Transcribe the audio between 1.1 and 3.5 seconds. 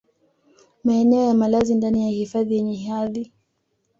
ya malazi ndani ya hifadhi yenye hadhi